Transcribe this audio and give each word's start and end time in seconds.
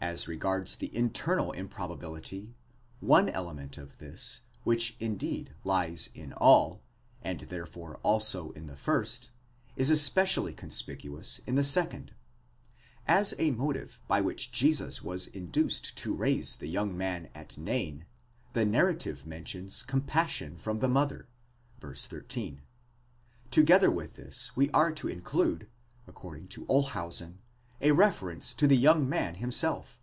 As 0.00 0.28
regards 0.28 0.76
the 0.76 0.94
internal 0.94 1.50
improbability, 1.50 2.54
one 3.00 3.28
element 3.28 3.76
of 3.76 3.98
this, 3.98 4.42
which 4.62 4.96
indeed 5.00 5.56
lies 5.64 6.08
in 6.14 6.32
all, 6.34 6.80
and 7.20 7.40
therefore 7.40 7.96
also 8.04 8.52
in 8.52 8.66
the 8.68 8.76
first, 8.76 9.32
is 9.74 9.90
especially 9.90 10.54
conspicuous 10.54 11.40
in 11.48 11.56
the 11.56 11.64
second. 11.64 12.12
Asa 13.08 13.50
motive 13.50 14.00
by 14.06 14.20
which 14.20 14.52
Jesus 14.52 15.02
was 15.02 15.26
in 15.26 15.48
duced 15.50 15.96
to 15.96 16.14
raise 16.14 16.54
the 16.54 16.68
young 16.68 16.96
man 16.96 17.28
at 17.34 17.58
Nain, 17.58 18.06
the 18.52 18.64
narrative 18.64 19.26
mentions 19.26 19.82
compassion 19.82 20.56
for 20.56 20.74
the 20.74 20.88
mother 20.88 21.26
(v. 21.80 21.96
13). 21.96 22.62
Together 23.50 23.90
with 23.90 24.14
this 24.14 24.54
we 24.54 24.70
are 24.70 24.92
to 24.92 25.08
include, 25.08 25.68
according 26.06 26.46
to 26.46 26.64
Olshausen, 26.66 27.40
a 27.80 27.92
reference 27.92 28.54
to 28.54 28.66
the 28.66 28.76
young 28.76 29.08
man 29.08 29.36
himself. 29.36 30.00